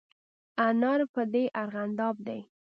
[0.67, 2.39] انار په د ارغانداب دي